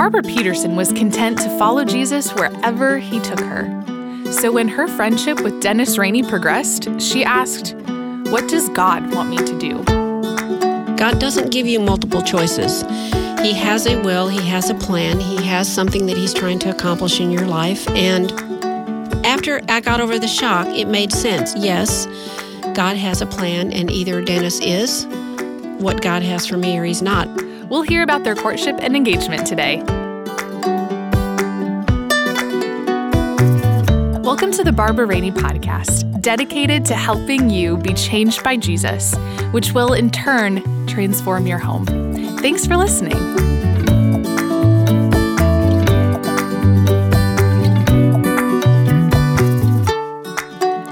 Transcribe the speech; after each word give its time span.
Barbara 0.00 0.22
Peterson 0.22 0.76
was 0.76 0.94
content 0.94 1.36
to 1.40 1.58
follow 1.58 1.84
Jesus 1.84 2.32
wherever 2.32 2.96
he 2.96 3.20
took 3.20 3.38
her. 3.40 3.66
So 4.32 4.50
when 4.50 4.66
her 4.66 4.88
friendship 4.88 5.42
with 5.42 5.60
Dennis 5.60 5.98
Rainey 5.98 6.22
progressed, 6.22 6.88
she 6.98 7.22
asked, 7.22 7.74
What 8.30 8.48
does 8.48 8.70
God 8.70 9.14
want 9.14 9.28
me 9.28 9.36
to 9.36 9.58
do? 9.58 9.84
God 10.96 11.18
doesn't 11.18 11.52
give 11.52 11.66
you 11.66 11.80
multiple 11.80 12.22
choices. 12.22 12.80
He 13.42 13.52
has 13.52 13.86
a 13.86 14.00
will, 14.00 14.26
He 14.26 14.40
has 14.48 14.70
a 14.70 14.74
plan, 14.74 15.20
He 15.20 15.44
has 15.44 15.70
something 15.70 16.06
that 16.06 16.16
He's 16.16 16.32
trying 16.32 16.60
to 16.60 16.70
accomplish 16.70 17.20
in 17.20 17.30
your 17.30 17.46
life. 17.46 17.86
And 17.90 18.32
after 19.26 19.60
I 19.68 19.80
got 19.80 20.00
over 20.00 20.18
the 20.18 20.28
shock, 20.28 20.66
it 20.68 20.88
made 20.88 21.12
sense. 21.12 21.54
Yes, 21.54 22.06
God 22.72 22.96
has 22.96 23.20
a 23.20 23.26
plan, 23.26 23.70
and 23.70 23.90
either 23.90 24.24
Dennis 24.24 24.60
is 24.60 25.04
what 25.78 26.00
God 26.00 26.22
has 26.22 26.46
for 26.46 26.56
me 26.56 26.78
or 26.78 26.84
he's 26.84 27.02
not. 27.02 27.28
We'll 27.70 27.82
hear 27.82 28.02
about 28.02 28.24
their 28.24 28.34
courtship 28.34 28.78
and 28.80 28.96
engagement 28.96 29.46
today. 29.46 29.76
Welcome 34.24 34.50
to 34.50 34.64
the 34.64 34.72
Barbara 34.74 35.06
Rainey 35.06 35.30
podcast, 35.30 36.20
dedicated 36.20 36.84
to 36.86 36.94
helping 36.94 37.48
you 37.48 37.76
be 37.76 37.94
changed 37.94 38.42
by 38.42 38.56
Jesus, 38.56 39.14
which 39.52 39.70
will 39.70 39.92
in 39.92 40.10
turn 40.10 40.64
transform 40.88 41.46
your 41.46 41.60
home. 41.60 41.86
Thanks 42.38 42.66
for 42.66 42.76
listening. 42.76 43.16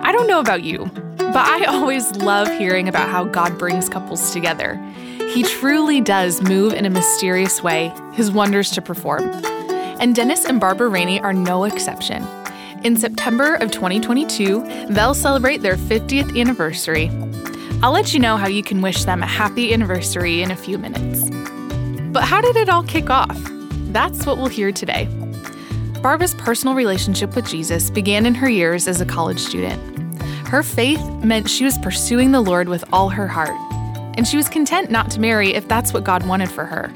I 0.05 0.13
don't 0.13 0.29
know 0.29 0.39
about 0.39 0.63
you, 0.63 0.89
but 1.17 1.39
I 1.39 1.65
always 1.65 2.13
love 2.19 2.47
hearing 2.57 2.87
about 2.87 3.09
how 3.09 3.25
God 3.25 3.59
brings 3.59 3.89
couples 3.89 4.31
together. 4.33 4.81
He 5.35 5.43
truly 5.43 6.01
does 6.01 6.41
move 6.43 6.73
in 6.73 6.87
a 6.87 6.91
mysterious 6.91 7.63
way, 7.63 7.93
his 8.13 8.31
wonders 8.31 8.71
to 8.73 8.83
perform. 8.83 9.29
And 10.01 10.15
Dennis 10.15 10.45
and 10.45 10.59
Barbara 10.59 10.89
Rainey 10.89 11.21
are 11.21 11.33
no 11.33 11.65
exception. 11.65 12.27
In 12.83 12.97
September 12.97 13.57
of 13.57 13.71
2022, 13.71 14.87
they'll 14.89 15.15
celebrate 15.15 15.59
their 15.59 15.77
50th 15.77 16.39
anniversary. 16.41 17.11
I'll 17.83 17.93
let 17.93 18.15
you 18.15 18.21
know 18.21 18.37
how 18.37 18.49
you 18.49 18.63
can 18.63 18.81
wish 18.81 19.05
them 19.05 19.23
a 19.23 19.27
happy 19.27 19.73
anniversary 19.75 20.43
in 20.43 20.51
a 20.51 20.57
few 20.57 20.79
minutes. 20.79 21.29
But 22.13 22.25
how 22.25 22.41
did 22.41 22.57
it 22.57 22.69
all 22.69 22.83
kick 22.83 23.11
off? 23.11 23.39
That's 23.93 24.25
what 24.25 24.39
we'll 24.39 24.47
hear 24.47 24.73
today. 24.73 25.07
Barbara's 26.03 26.35
personal 26.35 26.75
relationship 26.75 27.35
with 27.37 27.47
Jesus 27.47 27.91
began 27.91 28.25
in 28.25 28.35
her 28.35 28.49
years 28.49 28.89
as 28.89 29.01
a 29.01 29.07
college 29.07 29.41
student. 29.41 30.23
Her 30.49 30.63
faith 30.63 31.05
meant 31.23 31.51
she 31.51 31.65
was 31.65 31.77
pursuing 31.79 32.33
the 32.33 32.41
Lord 32.41 32.69
with 32.69 32.85
all 32.93 33.11
her 33.11 33.29
heart, 33.29 33.57
and 34.19 34.27
she 34.27 34.37
was 34.37 34.49
content 34.49 34.91
not 34.91 35.13
to 35.13 35.21
marry 35.21 35.55
if 35.55 35.69
that's 35.69 35.95
what 35.95 36.03
God 36.03 36.27
wanted 36.27 36.51
for 36.51 36.65
her. 36.65 36.91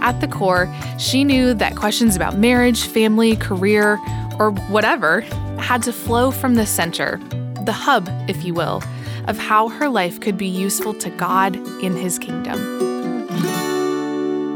At 0.00 0.20
the 0.20 0.28
core, 0.28 0.72
she 1.00 1.24
knew 1.24 1.52
that 1.52 1.74
questions 1.74 2.14
about 2.14 2.38
marriage, 2.38 2.86
family, 2.86 3.34
career, 3.34 3.98
or 4.38 4.52
whatever 4.68 5.22
had 5.58 5.82
to 5.82 5.92
flow 5.92 6.30
from 6.30 6.54
the 6.54 6.64
center, 6.64 7.20
the 7.64 7.72
hub, 7.72 8.08
if 8.28 8.44
you 8.44 8.54
will, 8.54 8.84
of 9.26 9.36
how 9.36 9.68
her 9.68 9.88
life 9.88 10.20
could 10.20 10.38
be 10.38 10.46
useful 10.46 10.94
to 10.94 11.10
God 11.10 11.56
in 11.82 11.96
His 11.96 12.20
kingdom. 12.20 12.60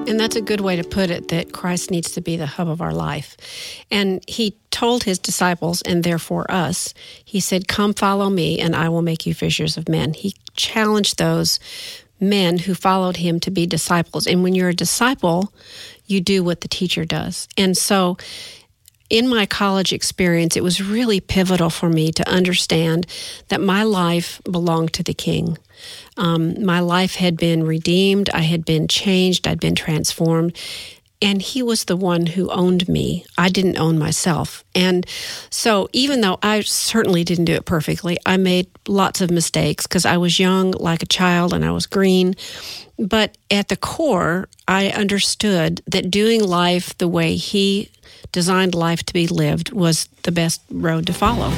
And 0.08 0.18
that's 0.18 0.36
a 0.36 0.40
good 0.40 0.60
way 0.60 0.76
to 0.76 0.84
put 0.84 1.10
it 1.10 1.28
that 1.28 1.52
Christ 1.52 1.90
needs 1.90 2.12
to 2.12 2.20
be 2.20 2.36
the 2.36 2.46
hub 2.46 2.68
of 2.68 2.80
our 2.80 2.94
life. 2.94 3.36
And 3.90 4.22
he 4.26 4.56
told 4.70 5.04
his 5.04 5.18
disciples, 5.18 5.82
and 5.82 6.02
therefore 6.02 6.50
us, 6.50 6.94
he 7.24 7.40
said, 7.40 7.68
Come 7.68 7.92
follow 7.92 8.30
me, 8.30 8.58
and 8.58 8.74
I 8.74 8.88
will 8.88 9.02
make 9.02 9.26
you 9.26 9.34
fishers 9.34 9.76
of 9.76 9.88
men. 9.88 10.14
He 10.14 10.34
challenged 10.54 11.18
those 11.18 11.60
men 12.20 12.58
who 12.58 12.74
followed 12.74 13.18
him 13.18 13.38
to 13.40 13.50
be 13.50 13.66
disciples. 13.66 14.26
And 14.26 14.42
when 14.42 14.54
you're 14.54 14.70
a 14.70 14.74
disciple, 14.74 15.52
you 16.06 16.20
do 16.20 16.42
what 16.42 16.62
the 16.62 16.68
teacher 16.68 17.04
does. 17.04 17.48
And 17.56 17.76
so 17.76 18.16
in 19.10 19.28
my 19.28 19.46
college 19.46 19.92
experience, 19.92 20.56
it 20.56 20.62
was 20.62 20.82
really 20.82 21.20
pivotal 21.20 21.70
for 21.70 21.88
me 21.88 22.12
to 22.12 22.28
understand 22.28 23.06
that 23.48 23.60
my 23.60 23.82
life 23.82 24.40
belonged 24.44 24.92
to 24.94 25.02
the 25.02 25.14
King. 25.14 25.58
Um, 26.16 26.64
my 26.64 26.80
life 26.80 27.14
had 27.14 27.36
been 27.36 27.64
redeemed, 27.64 28.30
I 28.30 28.40
had 28.40 28.64
been 28.64 28.88
changed, 28.88 29.46
I'd 29.46 29.60
been 29.60 29.74
transformed. 29.74 30.56
And 31.20 31.42
he 31.42 31.64
was 31.64 31.84
the 31.84 31.96
one 31.96 32.26
who 32.26 32.48
owned 32.50 32.88
me. 32.88 33.24
I 33.36 33.48
didn't 33.48 33.76
own 33.76 33.98
myself. 33.98 34.62
And 34.72 35.04
so, 35.50 35.88
even 35.92 36.20
though 36.20 36.38
I 36.44 36.60
certainly 36.60 37.24
didn't 37.24 37.46
do 37.46 37.54
it 37.54 37.64
perfectly, 37.64 38.18
I 38.24 38.36
made 38.36 38.68
lots 38.86 39.20
of 39.20 39.28
mistakes 39.28 39.84
because 39.84 40.06
I 40.06 40.16
was 40.16 40.38
young, 40.38 40.70
like 40.70 41.02
a 41.02 41.06
child, 41.06 41.52
and 41.52 41.64
I 41.64 41.72
was 41.72 41.86
green. 41.86 42.36
But 43.00 43.36
at 43.50 43.68
the 43.68 43.76
core, 43.76 44.48
I 44.68 44.90
understood 44.90 45.82
that 45.86 46.08
doing 46.08 46.44
life 46.44 46.96
the 46.98 47.08
way 47.08 47.34
he 47.34 47.90
designed 48.30 48.74
life 48.74 49.02
to 49.04 49.12
be 49.12 49.26
lived 49.26 49.72
was 49.72 50.08
the 50.22 50.32
best 50.32 50.62
road 50.70 51.06
to 51.06 51.12
follow. 51.12 51.52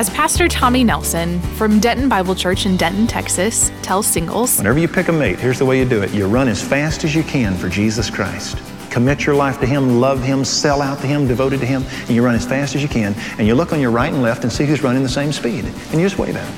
As 0.00 0.08
Pastor 0.08 0.48
Tommy 0.48 0.82
Nelson 0.82 1.38
from 1.58 1.78
Denton 1.78 2.08
Bible 2.08 2.34
Church 2.34 2.64
in 2.64 2.78
Denton, 2.78 3.06
Texas, 3.06 3.70
tells 3.82 4.06
singles 4.06 4.56
Whenever 4.56 4.78
you 4.78 4.88
pick 4.88 5.08
a 5.08 5.12
mate, 5.12 5.38
here's 5.38 5.58
the 5.58 5.66
way 5.66 5.78
you 5.78 5.84
do 5.84 6.00
it 6.00 6.14
you 6.14 6.26
run 6.26 6.48
as 6.48 6.66
fast 6.66 7.04
as 7.04 7.14
you 7.14 7.22
can 7.22 7.54
for 7.54 7.68
Jesus 7.68 8.08
Christ. 8.08 8.56
Commit 8.90 9.26
your 9.26 9.34
life 9.34 9.60
to 9.60 9.66
Him, 9.66 10.00
love 10.00 10.22
Him, 10.22 10.42
sell 10.42 10.80
out 10.80 11.00
to 11.00 11.06
Him, 11.06 11.28
devoted 11.28 11.60
to 11.60 11.66
Him, 11.66 11.84
and 12.06 12.10
you 12.12 12.24
run 12.24 12.34
as 12.34 12.46
fast 12.46 12.74
as 12.74 12.80
you 12.80 12.88
can. 12.88 13.14
And 13.36 13.46
you 13.46 13.54
look 13.54 13.74
on 13.74 13.80
your 13.80 13.90
right 13.90 14.10
and 14.10 14.22
left 14.22 14.42
and 14.42 14.50
see 14.50 14.64
who's 14.64 14.82
running 14.82 15.02
the 15.02 15.08
same 15.10 15.32
speed. 15.32 15.66
And 15.66 16.00
you 16.00 16.06
just 16.06 16.16
wave 16.16 16.34
at 16.34 16.46
them. 16.46 16.54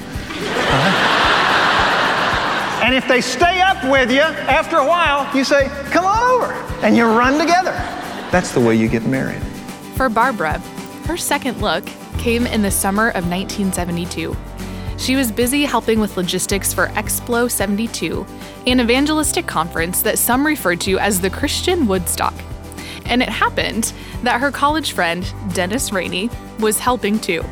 Uh-huh. 0.70 1.08
And 2.84 2.94
if 2.94 3.08
they 3.08 3.20
stay 3.20 3.60
up 3.60 3.82
with 3.90 4.12
you, 4.12 4.20
after 4.20 4.76
a 4.76 4.86
while, 4.86 5.28
you 5.36 5.42
say, 5.42 5.68
Come 5.90 6.04
on 6.04 6.22
over. 6.22 6.52
And 6.86 6.96
you 6.96 7.06
run 7.06 7.40
together. 7.40 7.72
That's 8.30 8.52
the 8.52 8.60
way 8.60 8.76
you 8.76 8.86
get 8.86 9.04
married. 9.04 9.42
For 9.96 10.08
Barbara, 10.08 10.60
her 11.06 11.16
second 11.16 11.60
look 11.60 11.88
came 12.22 12.46
in 12.46 12.62
the 12.62 12.70
summer 12.70 13.08
of 13.08 13.28
1972. 13.28 14.36
She 14.96 15.16
was 15.16 15.32
busy 15.32 15.64
helping 15.64 15.98
with 15.98 16.16
logistics 16.16 16.72
for 16.72 16.86
Explo 16.90 17.50
72, 17.50 18.24
an 18.68 18.78
evangelistic 18.78 19.48
conference 19.48 20.02
that 20.02 20.20
some 20.20 20.46
referred 20.46 20.80
to 20.82 21.00
as 21.00 21.20
the 21.20 21.30
Christian 21.30 21.88
Woodstock. 21.88 22.34
And 23.06 23.22
it 23.22 23.28
happened 23.28 23.92
that 24.22 24.40
her 24.40 24.52
college 24.52 24.92
friend, 24.92 25.26
Dennis 25.52 25.92
Rainey, 25.92 26.30
was 26.60 26.78
helping 26.78 27.18
too. 27.18 27.42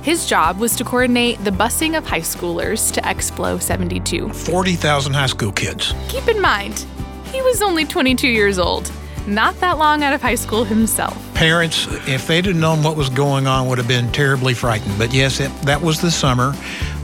His 0.00 0.24
job 0.24 0.60
was 0.60 0.76
to 0.76 0.84
coordinate 0.84 1.44
the 1.44 1.50
busing 1.50 1.98
of 1.98 2.06
high 2.06 2.20
schoolers 2.20 2.90
to 2.94 3.02
Explo 3.02 3.60
72. 3.60 4.30
40,000 4.30 5.12
high 5.12 5.26
school 5.26 5.52
kids. 5.52 5.92
Keep 6.08 6.28
in 6.28 6.40
mind, 6.40 6.86
he 7.32 7.42
was 7.42 7.60
only 7.60 7.84
22 7.84 8.28
years 8.28 8.58
old 8.58 8.90
not 9.26 9.58
that 9.60 9.78
long 9.78 10.02
out 10.02 10.14
of 10.14 10.22
high 10.22 10.34
school 10.34 10.64
himself. 10.64 11.16
Parents, 11.34 11.86
if 12.06 12.26
they'd 12.26 12.46
have 12.46 12.56
known 12.56 12.82
what 12.82 12.96
was 12.96 13.08
going 13.08 13.46
on, 13.46 13.68
would 13.68 13.78
have 13.78 13.88
been 13.88 14.10
terribly 14.12 14.54
frightened. 14.54 14.98
But 14.98 15.12
yes, 15.12 15.40
it, 15.40 15.50
that 15.62 15.80
was 15.80 16.00
the 16.00 16.10
summer 16.10 16.52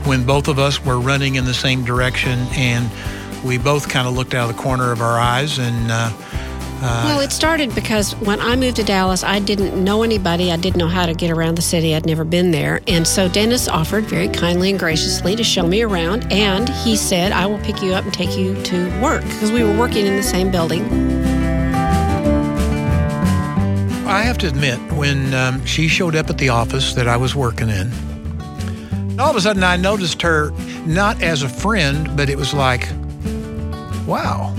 when 0.05 0.25
both 0.25 0.47
of 0.47 0.59
us 0.59 0.83
were 0.83 0.99
running 0.99 1.35
in 1.35 1.45
the 1.45 1.53
same 1.53 1.83
direction, 1.85 2.39
and 2.51 2.89
we 3.43 3.57
both 3.57 3.89
kind 3.89 4.07
of 4.07 4.13
looked 4.15 4.33
out 4.33 4.49
of 4.49 4.55
the 4.55 4.61
corner 4.61 4.91
of 4.91 5.01
our 5.01 5.19
eyes 5.19 5.59
and. 5.59 5.91
Uh, 5.91 6.11
uh, 6.85 7.03
well, 7.05 7.21
it 7.21 7.31
started 7.31 7.73
because 7.73 8.13
when 8.17 8.41
I 8.41 8.57
moved 8.57 8.75
to 8.75 8.83
Dallas, 8.83 9.23
I 9.23 9.39
didn't 9.39 9.81
know 9.81 10.03
anybody. 10.03 10.51
I 10.51 10.57
didn't 10.57 10.75
know 10.75 10.89
how 10.89 11.05
to 11.05 11.13
get 11.13 11.31
around 11.31 11.55
the 11.55 11.61
city. 11.61 11.95
I'd 11.95 12.05
never 12.05 12.25
been 12.25 12.51
there. 12.51 12.81
And 12.87 13.07
so 13.07 13.29
Dennis 13.29 13.69
offered 13.69 14.03
very 14.03 14.27
kindly 14.27 14.69
and 14.69 14.77
graciously 14.77 15.37
to 15.37 15.45
show 15.45 15.65
me 15.65 15.81
around. 15.81 16.29
And 16.29 16.67
he 16.67 16.97
said, 16.97 17.31
I 17.31 17.45
will 17.45 17.59
pick 17.59 17.81
you 17.81 17.93
up 17.93 18.03
and 18.03 18.13
take 18.13 18.37
you 18.37 18.61
to 18.63 19.01
work 19.01 19.23
because 19.23 19.49
we 19.49 19.63
were 19.63 19.77
working 19.77 20.05
in 20.05 20.17
the 20.17 20.23
same 20.23 20.51
building. 20.51 21.12
I 24.13 24.21
have 24.21 24.37
to 24.37 24.47
admit, 24.47 24.79
when 24.93 25.33
um, 25.33 25.65
she 25.65 25.87
showed 25.87 26.15
up 26.15 26.29
at 26.29 26.37
the 26.37 26.49
office 26.49 26.93
that 26.93 27.07
I 27.07 27.17
was 27.17 27.33
working 27.33 27.69
in, 27.69 27.91
all 29.19 29.31
of 29.31 29.35
a 29.35 29.41
sudden 29.41 29.63
I 29.63 29.75
noticed 29.75 30.21
her 30.21 30.51
not 30.85 31.19
as 31.23 31.41
a 31.41 31.49
friend, 31.49 32.15
but 32.15 32.29
it 32.29 32.37
was 32.37 32.53
like, 32.53 32.87
wow. 34.05 34.53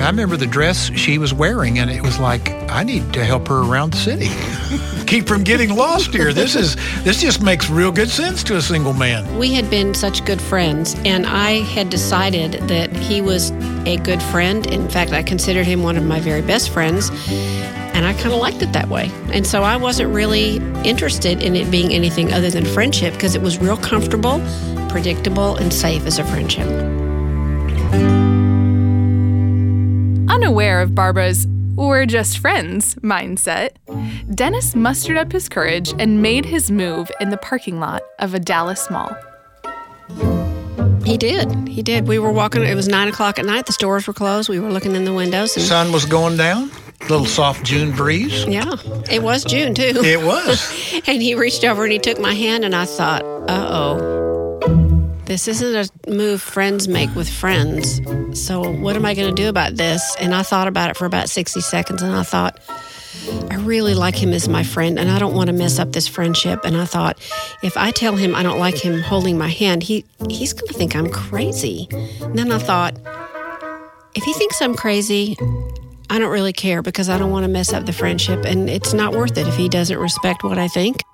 I 0.00 0.06
remember 0.08 0.36
the 0.36 0.48
dress 0.48 0.90
she 0.96 1.16
was 1.16 1.32
wearing, 1.32 1.78
and 1.78 1.92
it 1.92 2.02
was 2.02 2.18
like, 2.18 2.50
I 2.68 2.82
need 2.82 3.12
to 3.12 3.24
help 3.24 3.46
her 3.46 3.60
around 3.60 3.92
the 3.92 3.98
city. 3.98 4.30
Keep 5.06 5.28
from 5.28 5.44
getting 5.44 5.76
lost 5.76 6.12
here. 6.12 6.32
This 6.32 6.56
is 6.56 6.74
this 7.04 7.20
just 7.20 7.42
makes 7.42 7.70
real 7.70 7.92
good 7.92 8.08
sense 8.08 8.42
to 8.44 8.56
a 8.56 8.62
single 8.62 8.94
man. 8.94 9.38
We 9.38 9.52
had 9.52 9.70
been 9.70 9.94
such 9.94 10.24
good 10.24 10.42
friends, 10.42 10.96
and 11.04 11.24
I 11.24 11.60
had 11.60 11.88
decided 11.88 12.54
that 12.68 12.96
he 12.96 13.20
was 13.20 13.52
a 13.86 13.98
good 13.98 14.22
friend. 14.24 14.66
In 14.66 14.88
fact, 14.88 15.12
I 15.12 15.22
considered 15.22 15.66
him 15.66 15.84
one 15.84 15.96
of 15.96 16.04
my 16.04 16.18
very 16.18 16.42
best 16.42 16.70
friends. 16.70 17.10
And 18.00 18.08
I 18.08 18.14
kind 18.14 18.32
of 18.32 18.40
liked 18.40 18.62
it 18.62 18.72
that 18.72 18.88
way. 18.88 19.10
And 19.30 19.46
so 19.46 19.62
I 19.62 19.76
wasn't 19.76 20.14
really 20.14 20.56
interested 20.88 21.42
in 21.42 21.54
it 21.54 21.70
being 21.70 21.92
anything 21.92 22.32
other 22.32 22.48
than 22.48 22.64
friendship 22.64 23.12
because 23.12 23.34
it 23.34 23.42
was 23.42 23.58
real 23.58 23.76
comfortable, 23.76 24.40
predictable, 24.88 25.56
and 25.56 25.70
safe 25.70 26.06
as 26.06 26.18
a 26.18 26.24
friendship. 26.24 26.66
Unaware 30.30 30.80
of 30.80 30.94
Barbara's 30.94 31.46
we're 31.76 32.06
just 32.06 32.38
friends 32.38 32.94
mindset, 33.02 33.72
Dennis 34.34 34.74
mustered 34.74 35.18
up 35.18 35.30
his 35.30 35.50
courage 35.50 35.92
and 35.98 36.22
made 36.22 36.46
his 36.46 36.70
move 36.70 37.10
in 37.20 37.28
the 37.28 37.36
parking 37.36 37.80
lot 37.80 38.00
of 38.18 38.32
a 38.32 38.38
Dallas 38.38 38.90
mall. 38.90 39.14
He 41.04 41.18
did. 41.18 41.68
He 41.68 41.82
did. 41.82 42.08
We 42.08 42.18
were 42.18 42.32
walking. 42.32 42.62
It 42.62 42.74
was 42.74 42.88
nine 42.88 43.08
o'clock 43.08 43.38
at 43.38 43.44
night. 43.44 43.66
The 43.66 43.74
stores 43.74 44.06
were 44.06 44.14
closed. 44.14 44.48
We 44.48 44.58
were 44.58 44.70
looking 44.70 44.96
in 44.96 45.04
the 45.04 45.12
windows. 45.12 45.54
And, 45.54 45.66
Sun 45.66 45.92
was 45.92 46.06
going 46.06 46.38
down. 46.38 46.70
Little 47.08 47.26
soft 47.26 47.64
June 47.64 47.92
breeze. 47.92 48.44
yeah, 48.46 48.76
it 49.10 49.22
was 49.22 49.44
June 49.44 49.74
too. 49.74 49.92
It 50.04 50.22
was. 50.22 50.86
And 51.06 51.22
he 51.22 51.34
reached 51.34 51.64
over 51.64 51.82
and 51.84 51.92
he 51.92 51.98
took 51.98 52.20
my 52.20 52.34
hand, 52.34 52.64
and 52.64 52.74
I 52.74 52.84
thought, 52.84 53.22
uh 53.22 53.68
oh, 53.70 55.10
this 55.24 55.48
isn't 55.48 55.90
a 56.06 56.10
move 56.10 56.40
friends 56.42 56.86
make 56.88 57.12
with 57.16 57.28
friends. 57.28 58.00
So, 58.38 58.60
what 58.70 58.96
am 58.96 59.04
I 59.06 59.14
going 59.14 59.34
to 59.34 59.42
do 59.42 59.48
about 59.48 59.76
this? 59.76 60.14
And 60.20 60.34
I 60.34 60.42
thought 60.42 60.68
about 60.68 60.90
it 60.90 60.96
for 60.96 61.06
about 61.06 61.28
60 61.28 61.60
seconds, 61.62 62.02
and 62.02 62.14
I 62.14 62.22
thought, 62.22 62.60
I 63.50 63.56
really 63.56 63.94
like 63.94 64.14
him 64.14 64.32
as 64.32 64.48
my 64.48 64.62
friend, 64.62 64.98
and 64.98 65.10
I 65.10 65.18
don't 65.18 65.34
want 65.34 65.48
to 65.48 65.52
mess 65.52 65.78
up 65.78 65.92
this 65.92 66.06
friendship. 66.06 66.64
And 66.64 66.76
I 66.76 66.84
thought, 66.84 67.18
if 67.62 67.76
I 67.76 67.90
tell 67.92 68.14
him 68.16 68.34
I 68.34 68.42
don't 68.42 68.58
like 68.58 68.76
him 68.76 69.00
holding 69.00 69.36
my 69.38 69.48
hand, 69.48 69.82
he, 69.82 70.04
he's 70.28 70.52
going 70.52 70.68
to 70.68 70.74
think 70.74 70.94
I'm 70.94 71.10
crazy. 71.10 71.88
And 72.20 72.38
then 72.38 72.52
I 72.52 72.58
thought, 72.58 72.94
if 74.14 74.22
he 74.22 74.32
thinks 74.34 74.60
I'm 74.60 74.74
crazy, 74.74 75.36
I 76.10 76.18
don't 76.18 76.32
really 76.32 76.52
care 76.52 76.82
because 76.82 77.08
I 77.08 77.18
don't 77.18 77.30
want 77.30 77.44
to 77.44 77.48
mess 77.48 77.72
up 77.72 77.86
the 77.86 77.92
friendship, 77.92 78.44
and 78.44 78.68
it's 78.68 78.92
not 78.92 79.14
worth 79.14 79.38
it 79.38 79.46
if 79.46 79.54
he 79.54 79.68
doesn't 79.68 79.96
respect 79.96 80.42
what 80.42 80.58
I 80.58 80.66
think. 80.66 81.04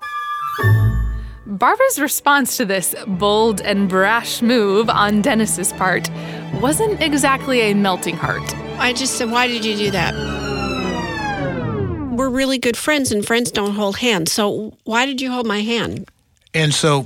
Barbara's 1.45 1.99
response 1.99 2.57
to 2.57 2.65
this 2.65 2.95
bold 3.05 3.61
and 3.61 3.87
brash 3.87 4.41
move 4.41 4.89
on 4.89 5.21
Dennis's 5.21 5.71
part 5.73 6.09
wasn't 6.55 6.99
exactly 6.99 7.61
a 7.61 7.75
melting 7.75 8.15
heart. 8.15 8.41
I 8.79 8.91
just 8.91 9.19
said, 9.19 9.29
Why 9.29 9.47
did 9.47 9.63
you 9.63 9.77
do 9.77 9.91
that? 9.91 10.15
We're 12.15 12.29
really 12.29 12.57
good 12.57 12.75
friends, 12.75 13.11
and 13.11 13.23
friends 13.23 13.51
don't 13.51 13.75
hold 13.75 13.97
hands. 13.97 14.31
So 14.31 14.75
why 14.85 15.05
did 15.05 15.21
you 15.21 15.31
hold 15.31 15.45
my 15.45 15.61
hand? 15.61 16.09
And 16.55 16.73
so, 16.73 17.05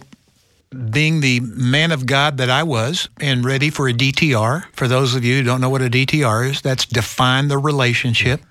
being 0.71 1.19
the 1.19 1.41
man 1.41 1.91
of 1.91 2.05
God 2.05 2.37
that 2.37 2.49
I 2.49 2.63
was 2.63 3.09
and 3.19 3.43
ready 3.43 3.69
for 3.69 3.89
a 3.89 3.93
DTR, 3.93 4.65
for 4.73 4.87
those 4.87 5.15
of 5.15 5.25
you 5.25 5.37
who 5.37 5.43
don't 5.43 5.61
know 5.61 5.69
what 5.69 5.81
a 5.81 5.89
DTR 5.89 6.49
is, 6.49 6.61
that's 6.61 6.85
define 6.85 7.49
the 7.49 7.57
relationship. 7.57 8.41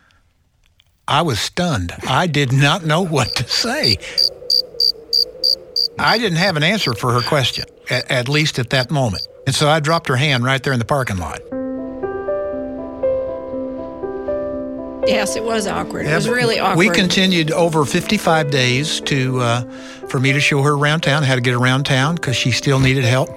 I 1.08 1.22
was 1.22 1.40
stunned. 1.40 1.92
I 2.06 2.26
did 2.26 2.52
not 2.52 2.84
know 2.84 3.04
what 3.04 3.34
to 3.36 3.48
say. 3.48 3.96
I 5.98 6.18
didn't 6.18 6.38
have 6.38 6.56
an 6.56 6.62
answer 6.62 6.94
for 6.94 7.12
her 7.12 7.22
question, 7.22 7.64
at, 7.88 8.10
at 8.10 8.28
least 8.28 8.58
at 8.58 8.70
that 8.70 8.90
moment. 8.90 9.26
And 9.46 9.54
so 9.54 9.68
I 9.68 9.80
dropped 9.80 10.08
her 10.08 10.16
hand 10.16 10.44
right 10.44 10.62
there 10.62 10.72
in 10.72 10.78
the 10.78 10.84
parking 10.84 11.16
lot. 11.16 11.40
Yes, 15.06 15.34
it 15.36 15.44
was 15.44 15.66
awkward. 15.66 16.06
It 16.06 16.14
was 16.14 16.28
really 16.28 16.58
awkward. 16.58 16.78
We 16.78 16.90
continued 16.90 17.50
over 17.52 17.84
55 17.84 18.50
days 18.50 19.00
to 19.02 19.40
uh, 19.40 19.62
for 20.08 20.20
me 20.20 20.32
to 20.32 20.40
show 20.40 20.62
her 20.62 20.74
around 20.74 21.00
town, 21.00 21.22
how 21.22 21.34
to 21.34 21.40
get 21.40 21.54
around 21.54 21.84
town 21.84 22.16
because 22.16 22.36
she 22.36 22.50
still 22.50 22.80
needed 22.80 23.04
help. 23.04 23.30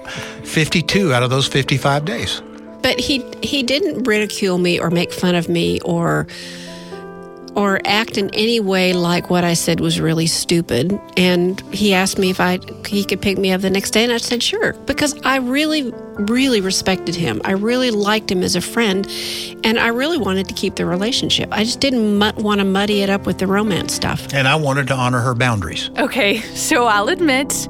52 0.44 1.12
out 1.14 1.22
of 1.22 1.30
those 1.30 1.46
55 1.46 2.04
days. 2.04 2.42
but 2.82 3.00
he 3.00 3.24
he 3.42 3.62
didn't 3.62 4.02
ridicule 4.04 4.58
me 4.58 4.78
or 4.78 4.90
make 4.90 5.12
fun 5.12 5.34
of 5.34 5.48
me 5.48 5.80
or 5.80 6.26
or 7.56 7.80
act 7.84 8.18
in 8.18 8.30
any 8.34 8.60
way 8.60 8.92
like 8.92 9.30
what 9.30 9.44
I 9.44 9.54
said 9.54 9.80
was 9.80 10.00
really 10.00 10.26
stupid. 10.26 10.98
And 11.16 11.60
he 11.72 11.94
asked 11.94 12.18
me 12.18 12.30
if 12.30 12.40
I 12.40 12.58
he 12.86 13.04
could 13.04 13.22
pick 13.22 13.38
me 13.38 13.52
up 13.52 13.60
the 13.60 13.70
next 13.70 13.90
day, 13.90 14.04
and 14.04 14.12
I 14.12 14.18
said 14.18 14.42
sure 14.42 14.72
because 14.86 15.14
I 15.22 15.36
really 15.36 15.92
really 16.16 16.60
respected 16.60 17.14
him. 17.14 17.40
I 17.44 17.52
really 17.52 17.90
liked 17.90 18.30
him 18.30 18.42
as 18.42 18.56
a 18.56 18.60
friend, 18.60 19.06
and 19.64 19.78
I 19.78 19.88
really 19.88 20.18
wanted 20.18 20.48
to 20.48 20.54
keep 20.54 20.76
the 20.76 20.86
relationship. 20.86 21.48
I 21.52 21.64
just 21.64 21.80
didn't 21.80 22.18
mu- 22.18 22.32
want 22.42 22.60
to 22.60 22.64
muddy 22.64 23.02
it 23.02 23.10
up 23.10 23.26
with 23.26 23.38
the 23.38 23.46
romance 23.46 23.94
stuff. 23.94 24.32
And 24.32 24.46
I 24.46 24.56
wanted 24.56 24.86
to 24.88 24.94
honor 24.94 25.20
her 25.20 25.34
boundaries. 25.34 25.90
Okay, 25.98 26.40
so 26.40 26.86
I'll 26.86 27.08
admit, 27.08 27.68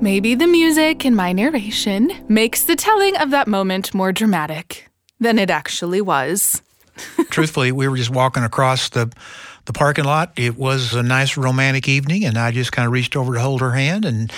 maybe 0.00 0.34
the 0.34 0.46
music 0.46 1.04
in 1.04 1.14
my 1.14 1.32
narration 1.32 2.10
makes 2.28 2.64
the 2.64 2.76
telling 2.76 3.16
of 3.16 3.30
that 3.30 3.48
moment 3.48 3.94
more 3.94 4.12
dramatic 4.12 4.88
than 5.20 5.38
it 5.38 5.50
actually 5.50 6.00
was. 6.00 6.62
Truthfully, 7.30 7.72
we 7.72 7.88
were 7.88 7.96
just 7.96 8.10
walking 8.10 8.44
across 8.44 8.88
the 8.90 9.12
the 9.68 9.72
parking 9.74 10.06
lot. 10.06 10.32
It 10.36 10.56
was 10.56 10.94
a 10.94 11.02
nice 11.02 11.36
romantic 11.36 11.88
evening, 11.88 12.24
and 12.24 12.38
I 12.38 12.50
just 12.50 12.72
kind 12.72 12.86
of 12.86 12.92
reached 12.92 13.14
over 13.14 13.34
to 13.34 13.40
hold 13.40 13.60
her 13.60 13.72
hand. 13.72 14.06
And, 14.06 14.32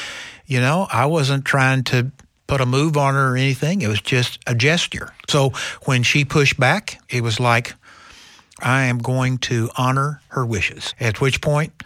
you 0.45 0.61
know, 0.61 0.89
I 0.91 1.07
wasn't 1.07 1.45
trying 1.45 1.85
to 1.85 2.11
put 2.49 2.61
a 2.61 2.67
move 2.67 2.97
on 2.97 3.15
her 3.15 3.35
or 3.35 3.37
anything. 3.37 3.81
It 3.81 3.87
was 3.87 4.01
just 4.01 4.41
a 4.49 4.57
gesture. 4.57 5.15
So 5.29 5.51
when 5.85 6.03
she 6.03 6.25
pushed 6.25 6.59
back, 6.59 7.01
it 7.09 7.23
was 7.23 7.39
like, 7.39 7.75
I 8.61 8.83
am 8.87 8.99
going 8.99 9.39
to 9.39 9.71
honor 9.77 10.21
her 10.29 10.45
wishes. 10.45 10.95
At 10.99 11.21
which 11.21 11.41
point, 11.41 11.81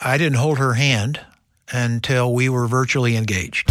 I 0.00 0.16
didn't 0.16 0.38
hold 0.38 0.56
her 0.56 0.72
hand 0.72 1.20
until 1.70 2.32
we 2.32 2.48
were 2.48 2.66
virtually 2.66 3.16
engaged. 3.16 3.70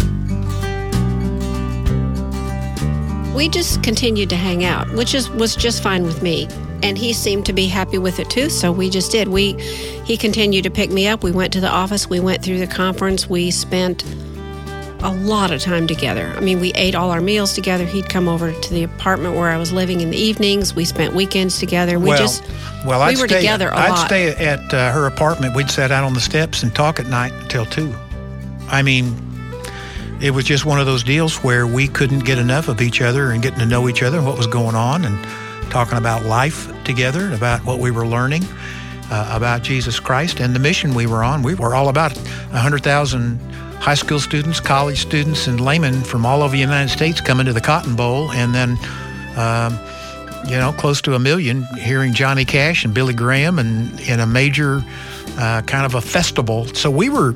We 3.38 3.48
just 3.48 3.84
continued 3.84 4.30
to 4.30 4.36
hang 4.36 4.64
out, 4.64 4.90
which 4.94 5.14
is 5.14 5.30
was 5.30 5.54
just 5.54 5.80
fine 5.80 6.02
with 6.02 6.24
me. 6.24 6.48
And 6.82 6.98
he 6.98 7.12
seemed 7.12 7.46
to 7.46 7.52
be 7.52 7.68
happy 7.68 7.96
with 7.96 8.18
it 8.18 8.28
too, 8.28 8.50
so 8.50 8.72
we 8.72 8.90
just 8.90 9.12
did. 9.12 9.28
We 9.28 9.52
he 9.52 10.16
continued 10.16 10.64
to 10.64 10.70
pick 10.70 10.90
me 10.90 11.06
up. 11.06 11.22
We 11.22 11.30
went 11.30 11.52
to 11.52 11.60
the 11.60 11.68
office, 11.68 12.10
we 12.10 12.18
went 12.18 12.42
through 12.42 12.58
the 12.58 12.66
conference, 12.66 13.30
we 13.30 13.52
spent 13.52 14.02
a 15.04 15.14
lot 15.14 15.52
of 15.52 15.62
time 15.62 15.86
together. 15.86 16.34
I 16.36 16.40
mean, 16.40 16.58
we 16.58 16.72
ate 16.72 16.96
all 16.96 17.12
our 17.12 17.20
meals 17.20 17.52
together. 17.52 17.84
He'd 17.84 18.08
come 18.08 18.26
over 18.26 18.50
to 18.50 18.74
the 18.74 18.82
apartment 18.82 19.36
where 19.36 19.50
I 19.50 19.56
was 19.56 19.70
living 19.72 20.00
in 20.00 20.10
the 20.10 20.18
evenings. 20.18 20.74
We 20.74 20.84
spent 20.84 21.14
weekends 21.14 21.60
together. 21.60 22.00
We 22.00 22.08
well, 22.08 22.18
just 22.18 22.42
well, 22.84 22.98
we 22.98 23.12
I'd 23.12 23.18
were 23.18 23.28
stay, 23.28 23.36
together 23.36 23.68
a 23.68 23.76
I'd 23.76 23.90
lot. 23.90 24.06
stay 24.06 24.34
at 24.34 24.74
uh, 24.74 24.90
her 24.90 25.06
apartment. 25.06 25.54
We'd 25.54 25.70
sit 25.70 25.92
out 25.92 26.02
on 26.02 26.12
the 26.12 26.20
steps 26.20 26.64
and 26.64 26.74
talk 26.74 26.98
at 26.98 27.06
night 27.06 27.32
until 27.34 27.66
two. 27.66 27.94
I 28.66 28.82
mean, 28.82 29.14
it 30.20 30.32
was 30.32 30.44
just 30.44 30.64
one 30.64 30.80
of 30.80 30.86
those 30.86 31.04
deals 31.04 31.36
where 31.44 31.66
we 31.66 31.86
couldn't 31.86 32.20
get 32.20 32.38
enough 32.38 32.68
of 32.68 32.80
each 32.80 33.00
other 33.00 33.30
and 33.30 33.42
getting 33.42 33.60
to 33.60 33.66
know 33.66 33.88
each 33.88 34.02
other 34.02 34.18
and 34.18 34.26
what 34.26 34.36
was 34.36 34.46
going 34.46 34.74
on 34.74 35.04
and 35.04 35.22
talking 35.70 35.98
about 35.98 36.24
life 36.24 36.72
together 36.84 37.20
and 37.20 37.34
about 37.34 37.64
what 37.64 37.78
we 37.78 37.90
were 37.90 38.06
learning 38.06 38.42
uh, 39.10 39.30
about 39.32 39.62
Jesus 39.62 40.00
Christ 40.00 40.40
and 40.40 40.54
the 40.54 40.58
mission 40.58 40.94
we 40.94 41.06
were 41.06 41.22
on. 41.22 41.42
We 41.42 41.54
were 41.54 41.74
all 41.74 41.88
about 41.88 42.16
100,000 42.16 43.38
high 43.80 43.94
school 43.94 44.18
students, 44.18 44.58
college 44.58 45.00
students, 45.00 45.46
and 45.46 45.60
laymen 45.60 46.02
from 46.02 46.26
all 46.26 46.42
over 46.42 46.52
the 46.52 46.58
United 46.58 46.90
States 46.90 47.20
coming 47.20 47.46
to 47.46 47.52
the 47.52 47.60
Cotton 47.60 47.96
Bowl 47.96 48.30
and 48.32 48.54
then. 48.54 48.78
Um, 49.36 49.78
you 50.46 50.56
know, 50.56 50.72
close 50.72 51.02
to 51.02 51.14
a 51.14 51.18
million 51.18 51.64
hearing 51.78 52.14
Johnny 52.14 52.44
Cash 52.44 52.84
and 52.84 52.94
Billy 52.94 53.12
Graham 53.12 53.58
and 53.58 54.00
in 54.00 54.18
a 54.18 54.26
major 54.26 54.82
uh, 55.36 55.62
kind 55.62 55.84
of 55.84 55.94
a 55.94 56.00
festival. 56.00 56.66
So 56.68 56.90
we 56.90 57.10
were 57.10 57.34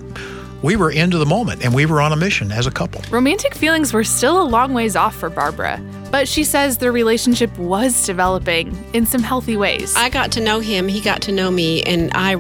we 0.63 0.77
were 0.77 0.91
into 0.91 1.19
the 1.19 1.27
moment 1.27 1.65
and 1.65 1.75
we 1.75 1.87
were 1.87 2.01
on 2.01 2.13
a 2.13 2.17
mission 2.17 2.53
as 2.53 2.67
a 2.67 2.71
couple. 2.71 3.03
Romantic 3.11 3.55
feelings 3.55 3.93
were 3.93 4.05
still 4.05 4.41
a 4.41 4.45
long 4.45 4.73
ways 4.73 4.97
off 4.97 5.15
for 5.15 5.29
Barbara, 5.29 5.81
but 6.11 6.29
she 6.29 6.45
says 6.45 6.79
their 6.79 6.93
relationship 6.93 7.57
was 7.59 8.07
developing 8.07 8.77
in 8.93 9.07
some 9.07 9.23
healthy 9.23 9.57
ways. 9.57 9.95
I 9.97 10.09
got 10.09 10.33
to 10.33 10.41
know 10.41 10.61
him, 10.61 10.89
he 10.89 11.01
got 11.01 11.23
to 11.23 11.33
know 11.33 11.51
me, 11.51 11.83
and 11.83 12.11
I 12.15 12.37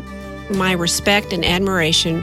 my 0.51 0.73
respect 0.73 1.33
and 1.33 1.45
admiration 1.45 2.23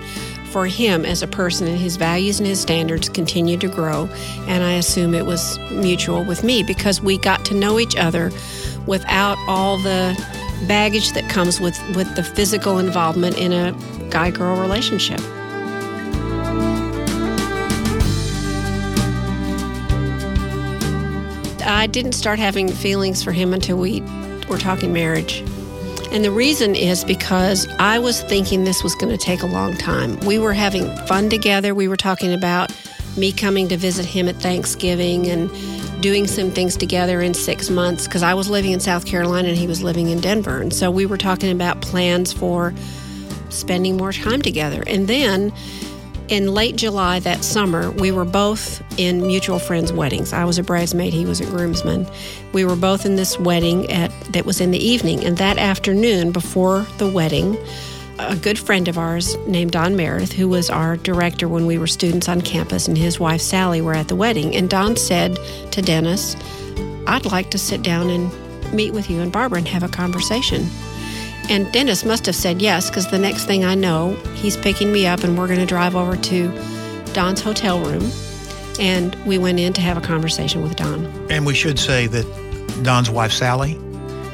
for 0.51 0.67
him 0.67 1.05
as 1.05 1.21
a 1.21 1.27
person 1.27 1.67
and 1.67 1.77
his 1.77 1.95
values 1.95 2.39
and 2.39 2.47
his 2.47 2.59
standards 2.59 3.09
continued 3.09 3.61
to 3.61 3.67
grow. 3.67 4.09
And 4.47 4.63
I 4.63 4.73
assume 4.73 5.13
it 5.13 5.25
was 5.25 5.57
mutual 5.71 6.23
with 6.23 6.43
me 6.43 6.63
because 6.63 7.01
we 7.01 7.17
got 7.17 7.45
to 7.45 7.53
know 7.53 7.79
each 7.79 7.95
other 7.95 8.31
without 8.85 9.37
all 9.47 9.77
the 9.77 10.15
baggage 10.67 11.13
that 11.13 11.29
comes 11.29 11.59
with, 11.59 11.79
with 11.95 12.13
the 12.15 12.23
physical 12.23 12.79
involvement 12.79 13.37
in 13.37 13.53
a 13.53 13.75
guy 14.09 14.31
girl 14.31 14.59
relationship. 14.59 15.21
I 21.69 21.87
didn't 21.87 22.13
start 22.13 22.39
having 22.39 22.67
feelings 22.67 23.23
for 23.23 23.31
him 23.31 23.53
until 23.53 23.77
we 23.77 24.01
were 24.49 24.57
talking 24.57 24.91
marriage. 24.91 25.43
And 26.11 26.25
the 26.25 26.31
reason 26.31 26.73
is 26.75 27.03
because 27.03 27.67
I 27.77 27.99
was 27.99 28.23
thinking 28.23 28.63
this 28.63 28.83
was 28.83 28.95
going 28.95 29.15
to 29.15 29.23
take 29.23 29.43
a 29.43 29.45
long 29.45 29.75
time. 29.75 30.19
We 30.21 30.39
were 30.39 30.53
having 30.53 30.95
fun 31.05 31.29
together. 31.29 31.75
We 31.75 31.87
were 31.87 31.97
talking 31.97 32.33
about 32.33 32.73
me 33.15 33.31
coming 33.31 33.67
to 33.67 33.77
visit 33.77 34.05
him 34.05 34.27
at 34.27 34.37
Thanksgiving 34.37 35.27
and 35.27 35.51
doing 36.01 36.25
some 36.25 36.49
things 36.49 36.75
together 36.75 37.21
in 37.21 37.33
six 37.33 37.69
months 37.69 38.07
because 38.07 38.23
I 38.23 38.33
was 38.33 38.49
living 38.49 38.71
in 38.71 38.79
South 38.79 39.05
Carolina 39.05 39.49
and 39.49 39.57
he 39.57 39.67
was 39.67 39.83
living 39.83 40.09
in 40.09 40.19
Denver. 40.19 40.61
And 40.61 40.73
so 40.73 40.89
we 40.89 41.05
were 41.05 41.17
talking 41.17 41.51
about 41.51 41.81
plans 41.81 42.33
for 42.33 42.73
spending 43.49 43.97
more 43.97 44.13
time 44.13 44.41
together. 44.41 44.83
And 44.87 45.07
then 45.07 45.53
in 46.29 46.53
late 46.53 46.75
July 46.75 47.19
that 47.21 47.43
summer, 47.43 47.91
we 47.91 48.11
were 48.11 48.25
both 48.25 48.83
in 48.99 49.25
mutual 49.25 49.59
friends' 49.59 49.91
weddings. 49.91 50.31
I 50.31 50.45
was 50.45 50.57
a 50.57 50.63
bridesmaid, 50.63 51.11
he 51.11 51.25
was 51.25 51.41
a 51.41 51.45
groomsman. 51.45 52.07
We 52.53 52.65
were 52.65 52.75
both 52.75 53.05
in 53.05 53.15
this 53.15 53.37
wedding 53.39 53.91
at 53.91 54.11
that 54.31 54.45
was 54.45 54.61
in 54.61 54.71
the 54.71 54.77
evening, 54.77 55.25
and 55.25 55.37
that 55.37 55.57
afternoon 55.57 56.31
before 56.31 56.85
the 56.99 57.07
wedding, 57.07 57.57
a 58.19 58.35
good 58.35 58.59
friend 58.59 58.87
of 58.87 58.97
ours 58.97 59.35
named 59.47 59.71
Don 59.71 59.95
Meredith, 59.95 60.33
who 60.33 60.47
was 60.47 60.69
our 60.69 60.97
director 60.97 61.47
when 61.47 61.65
we 61.65 61.77
were 61.77 61.87
students 61.87 62.29
on 62.29 62.41
campus, 62.41 62.87
and 62.87 62.97
his 62.97 63.19
wife 63.19 63.41
Sally 63.41 63.81
were 63.81 63.95
at 63.95 64.07
the 64.07 64.15
wedding. 64.15 64.55
And 64.55 64.69
Don 64.69 64.95
said 64.97 65.37
to 65.71 65.81
Dennis, 65.81 66.35
I'd 67.07 67.25
like 67.25 67.49
to 67.51 67.57
sit 67.57 67.81
down 67.81 68.09
and 68.09 68.31
meet 68.73 68.93
with 68.93 69.09
you 69.09 69.19
and 69.19 69.31
Barbara 69.31 69.59
and 69.59 69.67
have 69.67 69.83
a 69.83 69.87
conversation. 69.87 70.67
And 71.49 71.71
Dennis 71.71 72.05
must 72.05 72.27
have 72.27 72.35
said 72.35 72.61
yes, 72.61 72.89
because 72.89 73.09
the 73.09 73.17
next 73.17 73.45
thing 73.45 73.65
I 73.65 73.73
know, 73.73 74.13
he's 74.35 74.55
picking 74.55 74.91
me 74.91 75.07
up 75.07 75.23
and 75.23 75.35
we're 75.37 75.47
going 75.47 75.59
to 75.59 75.65
drive 75.65 75.95
over 75.95 76.15
to 76.15 76.47
Don's 77.13 77.41
hotel 77.41 77.79
room. 77.79 78.11
And 78.79 79.15
we 79.25 79.37
went 79.39 79.59
in 79.59 79.73
to 79.73 79.81
have 79.81 79.97
a 79.97 80.01
conversation 80.01 80.61
with 80.61 80.75
Don. 80.75 81.05
And 81.29 81.45
we 81.45 81.55
should 81.55 81.79
say 81.79 82.07
that 82.07 82.83
Don's 82.83 83.09
wife, 83.09 83.31
Sally, 83.31 83.77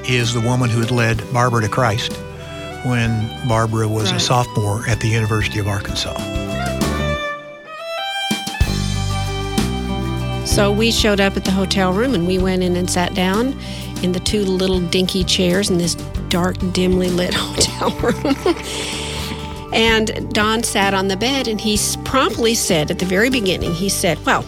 is 0.07 0.33
the 0.33 0.41
woman 0.41 0.69
who 0.69 0.81
had 0.81 0.91
led 0.91 1.21
Barbara 1.33 1.61
to 1.61 1.69
Christ 1.69 2.11
when 2.83 3.47
Barbara 3.47 3.87
was 3.87 4.11
Right. 4.11 4.17
a 4.17 4.23
sophomore 4.23 4.87
at 4.87 4.99
the 4.99 5.07
University 5.07 5.57
of 5.59 5.67
Arkansas. 5.67 6.13
So 10.45 10.71
we 10.71 10.91
showed 10.91 11.19
up 11.19 11.35
at 11.35 11.43
the 11.43 11.51
hotel 11.51 11.91
room 11.91 12.13
and 12.13 12.27
we 12.27 12.37
went 12.37 12.61
in 12.61 12.75
and 12.75 12.89
sat 12.89 13.13
down 13.15 13.57
in 14.03 14.11
the 14.11 14.19
two 14.19 14.43
little 14.43 14.79
dinky 14.79 15.23
chairs 15.23 15.69
in 15.69 15.79
this 15.79 15.95
dark, 16.29 16.57
dimly 16.71 17.09
lit 17.09 17.33
hotel 17.37 17.91
room. 17.99 18.35
and 19.73 20.33
Don 20.33 20.63
sat 20.63 20.93
on 20.93 21.07
the 21.07 21.17
bed 21.17 21.47
and 21.47 21.59
he 21.59 21.77
promptly 22.03 22.55
said 22.55 22.91
at 22.91 22.99
the 22.99 23.05
very 23.05 23.29
beginning, 23.29 23.73
he 23.73 23.89
said, 23.89 24.23
Well, 24.25 24.45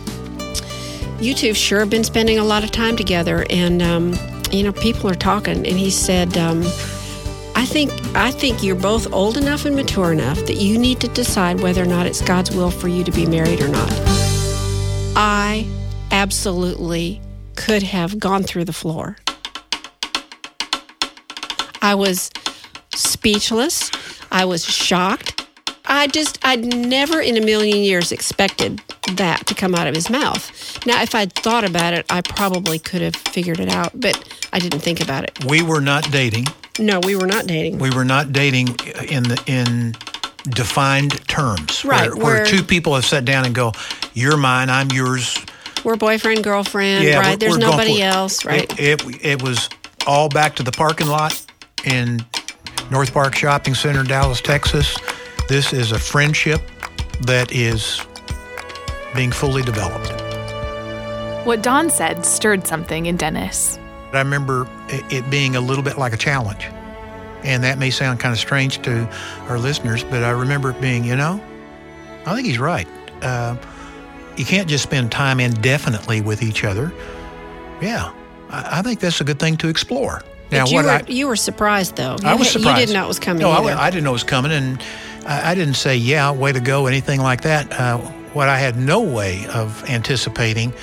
you 1.19 1.33
two 1.33 1.53
sure 1.53 1.79
have 1.79 1.89
been 1.89 2.03
spending 2.03 2.39
a 2.39 2.43
lot 2.43 2.63
of 2.63 2.71
time 2.71 2.95
together 2.95 3.45
and, 3.49 3.81
um, 3.81 4.13
you 4.51 4.63
know, 4.63 4.71
people 4.71 5.09
are 5.09 5.15
talking. 5.15 5.57
And 5.57 5.77
he 5.77 5.89
said, 5.89 6.37
um, 6.37 6.61
I 7.57 7.65
think 7.65 7.91
I 8.15 8.29
think 8.29 8.61
you're 8.61 8.75
both 8.75 9.11
old 9.11 9.35
enough 9.35 9.65
and 9.65 9.75
mature 9.75 10.11
enough 10.11 10.37
that 10.45 10.57
you 10.57 10.77
need 10.77 10.99
to 10.99 11.07
decide 11.07 11.59
whether 11.59 11.81
or 11.81 11.87
not 11.87 12.05
it's 12.05 12.21
God's 12.21 12.51
will 12.55 12.69
for 12.69 12.87
you 12.87 13.03
to 13.03 13.11
be 13.11 13.25
married 13.25 13.61
or 13.61 13.67
not. 13.67 13.91
I 15.15 15.67
absolutely 16.11 17.19
could 17.55 17.81
have 17.81 18.19
gone 18.19 18.43
through 18.43 18.65
the 18.65 18.73
floor. 18.73 19.17
I 21.87 21.95
was 21.95 22.31
speechless. 22.93 23.89
I 24.29 24.43
was 24.43 24.65
shocked. 24.65 25.47
I 25.85 26.07
just, 26.07 26.37
I'd 26.45 26.65
never 26.65 27.21
in 27.21 27.37
a 27.37 27.41
million 27.41 27.77
years 27.77 28.11
expected 28.11 28.81
that 29.13 29.47
to 29.47 29.55
come 29.55 29.73
out 29.73 29.87
of 29.87 29.95
his 29.95 30.09
mouth. 30.09 30.85
Now, 30.85 31.01
if 31.01 31.15
I'd 31.15 31.31
thought 31.31 31.63
about 31.63 31.93
it, 31.93 32.05
I 32.09 32.19
probably 32.19 32.77
could 32.77 33.01
have 33.01 33.15
figured 33.15 33.61
it 33.61 33.69
out, 33.69 33.97
but 33.97 34.21
I 34.51 34.59
didn't 34.59 34.81
think 34.81 34.99
about 34.99 35.23
it. 35.23 35.45
We 35.45 35.61
were 35.61 35.79
not 35.79 36.11
dating. 36.11 36.47
No, 36.77 36.99
we 36.99 37.15
were 37.15 37.25
not 37.25 37.47
dating. 37.47 37.77
We 37.77 37.89
were 37.89 38.03
not 38.03 38.33
dating 38.33 38.67
in 39.07 39.23
the 39.23 39.41
in 39.47 39.95
defined 40.51 41.25
terms. 41.29 41.85
Right, 41.85 42.13
Where, 42.13 42.25
where 42.25 42.45
two 42.45 42.63
people 42.63 42.95
have 42.95 43.05
sat 43.05 43.23
down 43.23 43.45
and 43.45 43.55
go, 43.55 43.71
"You're 44.13 44.35
mine, 44.35 44.69
I'm 44.69 44.91
yours." 44.91 45.43
We're 45.85 45.95
boyfriend, 45.95 46.43
girlfriend, 46.43 47.05
Yeah, 47.05 47.19
right? 47.19 47.39
There's 47.39 47.57
nobody 47.57 48.03
else, 48.03 48.43
right? 48.45 48.69
It, 48.77 49.01
it 49.05 49.25
it 49.25 49.41
was 49.41 49.69
all 50.05 50.27
back 50.29 50.57
to 50.57 50.63
the 50.63 50.71
parking 50.71 51.07
lot 51.07 51.46
in 51.85 52.25
North 52.91 53.13
Park 53.13 53.35
Shopping 53.35 53.75
Center, 53.75 54.03
Dallas, 54.03 54.41
Texas. 54.41 54.97
This 55.49 55.73
is 55.73 55.91
a 55.91 55.99
friendship 55.99 56.61
that 57.21 57.51
is 57.51 58.01
being 59.15 59.31
fully 59.31 59.61
developed. 59.61 60.09
What 61.45 61.63
Don 61.63 61.89
said 61.89 62.25
stirred 62.25 62.67
something 62.67 63.05
in 63.05 63.17
Dennis. 63.17 63.79
I 64.13 64.19
remember 64.19 64.67
it 64.89 65.03
it 65.11 65.29
being 65.29 65.55
a 65.55 65.61
little 65.61 65.83
bit 65.83 65.97
like 65.97 66.13
a 66.13 66.17
challenge. 66.17 66.67
And 67.43 67.63
that 67.63 67.77
may 67.77 67.89
sound 67.89 68.19
kind 68.19 68.33
of 68.33 68.39
strange 68.39 68.81
to 68.81 69.09
our 69.47 69.57
listeners, 69.59 70.03
but 70.03 70.23
I 70.23 70.31
remember 70.31 70.71
it 70.71 70.81
being, 70.81 71.03
you 71.05 71.15
know, 71.15 71.41
I 72.25 72.35
think 72.35 72.47
he's 72.47 72.59
right. 72.59 72.87
Uh, 73.21 73.55
you 74.35 74.43
can't 74.43 74.67
just 74.67 74.83
spend 74.83 75.11
time 75.11 75.39
indefinitely 75.39 76.21
with 76.21 76.43
each 76.43 76.63
other. 76.63 76.91
Yeah, 77.81 78.11
I, 78.49 78.79
I 78.79 78.81
think 78.81 78.99
that's 78.99 79.21
a 79.21 79.23
good 79.23 79.39
thing 79.39 79.55
to 79.57 79.67
explore. 79.67 80.21
Now, 80.51 80.63
But 80.63 80.69
you 80.71 80.75
what 80.75 80.85
were, 80.85 80.91
I, 80.91 81.03
you 81.07 81.27
were 81.27 81.35
surprised, 81.35 81.95
though. 81.97 82.17
I 82.23 82.33
You 82.33 82.39
was 82.39 82.47
ha- 82.47 82.59
surprised. 82.59 82.79
You 82.79 82.85
didn't 82.87 82.93
know 82.93 83.05
it 83.05 83.07
was 83.07 83.19
coming. 83.19 83.41
No, 83.41 83.49
I, 83.51 83.87
I 83.87 83.89
didn't 83.89 84.03
know 84.05 84.11
it 84.11 84.13
was 84.13 84.23
coming, 84.23 84.51
and 84.51 84.81
I, 85.25 85.51
I 85.51 85.55
didn't 85.55 85.73
say, 85.75 85.95
"Yeah, 85.97 86.31
way 86.31 86.51
to 86.53 86.59
go," 86.59 86.87
anything 86.87 87.19
like 87.21 87.41
that. 87.41 87.71
Uh, 87.71 87.97
what 88.33 88.47
I 88.47 88.57
had 88.57 88.77
no 88.77 89.01
way 89.01 89.45
of 89.47 89.83
anticipating 89.89 90.73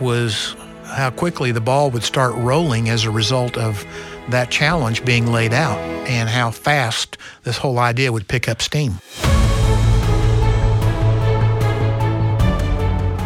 was 0.00 0.56
how 0.86 1.10
quickly 1.10 1.52
the 1.52 1.60
ball 1.60 1.90
would 1.90 2.02
start 2.02 2.34
rolling 2.34 2.88
as 2.88 3.04
a 3.04 3.10
result 3.10 3.56
of 3.56 3.84
that 4.30 4.50
challenge 4.50 5.04
being 5.04 5.26
laid 5.30 5.52
out, 5.52 5.78
and 6.08 6.28
how 6.28 6.50
fast 6.50 7.16
this 7.44 7.58
whole 7.58 7.78
idea 7.78 8.10
would 8.10 8.26
pick 8.26 8.48
up 8.48 8.60
steam. 8.62 8.98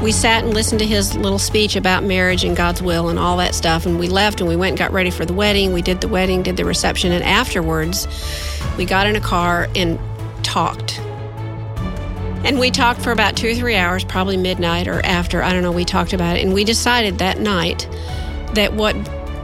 We 0.03 0.13
sat 0.13 0.45
and 0.45 0.55
listened 0.55 0.79
to 0.79 0.87
his 0.87 1.17
little 1.17 1.39
speech 1.39 1.75
about 1.75 2.05
marriage 2.05 2.45
and 2.45 2.57
God's 2.57 2.81
will 2.81 3.09
and 3.09 3.19
all 3.19 3.37
that 3.39 3.55
stuff. 3.55 3.85
And 3.85 3.99
we 3.99 4.09
left 4.09 4.41
and 4.41 4.49
we 4.49 4.55
went 4.55 4.71
and 4.71 4.79
got 4.79 4.93
ready 4.93 5.11
for 5.11 5.25
the 5.25 5.33
wedding. 5.33 5.73
We 5.73 5.83
did 5.83 6.01
the 6.01 6.09
wedding, 6.09 6.43
did 6.43 6.57
the 6.57 6.65
reception, 6.65 7.11
and 7.11 7.25
afterwards, 7.25 8.07
we 8.77 8.85
got 8.85 9.07
in 9.07 9.17
a 9.17 9.21
car 9.21 9.69
and 9.75 9.99
talked. 10.45 11.01
And 12.45 12.61
we 12.61 12.71
talked 12.71 13.03
for 13.03 13.11
about 13.11 13.37
two 13.37 13.51
or 13.51 13.55
three 13.55 13.75
hours, 13.75 14.05
probably 14.05 14.37
midnight 14.37 14.87
or 14.87 15.05
after. 15.05 15.43
I 15.43 15.53
don't 15.53 15.63
know. 15.63 15.73
We 15.73 15.85
talked 15.85 16.13
about 16.13 16.37
it, 16.37 16.45
and 16.45 16.55
we 16.55 16.63
decided 16.63 17.19
that 17.19 17.41
night 17.41 17.89
that 18.55 18.75
what 18.75 18.95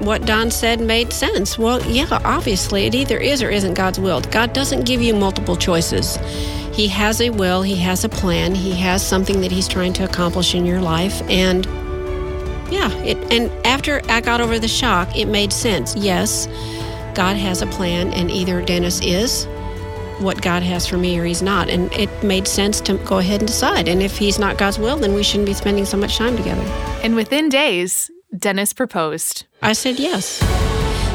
what 0.01 0.27
Don 0.27 0.51
said 0.51 0.81
made 0.81 1.13
sense. 1.13 1.59
Well, 1.59 1.85
yeah, 1.91 2.07
obviously, 2.25 2.87
it 2.87 2.95
either 2.95 3.19
is 3.19 3.43
or 3.43 3.51
isn't 3.51 3.75
God's 3.75 3.99
will. 3.99 4.21
God 4.21 4.53
doesn't 4.53 4.87
give 4.87 5.03
you 5.03 5.15
multiple 5.15 5.57
choices. 5.57 6.19
He 6.75 6.88
has 6.88 7.21
a 7.21 7.31
will, 7.31 7.62
He 7.62 7.76
has 7.76 8.04
a 8.04 8.09
plan, 8.09 8.54
He 8.54 8.73
has 8.73 9.07
something 9.07 9.40
that 9.40 9.52
He's 9.52 9.69
trying 9.69 9.93
to 9.95 10.04
accomplish 10.04 10.54
in 10.54 10.66
your 10.66 10.81
life. 10.81 11.23
And 11.31 11.64
yeah, 12.73 12.90
it, 13.02 13.16
and 13.33 13.50
after 13.66 14.02
I 14.09 14.21
got 14.21 14.40
over 14.40 14.59
the 14.59 14.69
shock, 14.69 15.16
it 15.16 15.26
made 15.26 15.52
sense. 15.52 15.95
Yes, 15.95 16.47
God 17.14 17.37
has 17.37 17.62
a 17.62 17.66
plan, 17.66 18.12
and 18.12 18.31
either 18.31 18.61
Dennis 18.62 19.00
is 19.02 19.47
what 20.21 20.40
God 20.43 20.62
has 20.62 20.87
for 20.87 20.97
me 20.97 21.19
or 21.19 21.25
he's 21.25 21.43
not. 21.43 21.69
And 21.69 21.93
it 21.93 22.11
made 22.23 22.47
sense 22.49 22.81
to 22.83 22.95
go 22.99 23.19
ahead 23.19 23.40
and 23.40 23.49
decide. 23.49 23.88
And 23.88 24.02
if 24.02 24.16
he's 24.16 24.38
not 24.38 24.59
God's 24.59 24.78
will, 24.78 24.97
then 24.97 25.14
we 25.14 25.23
shouldn't 25.23 25.47
be 25.47 25.54
spending 25.54 25.85
so 25.85 25.97
much 25.97 26.16
time 26.16 26.37
together. 26.37 26.62
And 27.02 27.14
within 27.14 27.49
days, 27.49 28.11
Dennis 28.37 28.73
proposed. 28.73 29.47
I 29.62 29.73
said 29.73 29.99
yes. 29.99 30.40